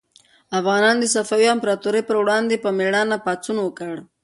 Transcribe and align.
افغانانو 0.59 1.01
د 1.01 1.05
صفوي 1.15 1.47
امپراطورۍ 1.55 2.01
پر 2.07 2.15
وړاندې 2.21 2.55
په 2.63 2.69
مېړانه 2.77 3.17
پاڅون 3.25 3.57
وکړ. 3.61 3.93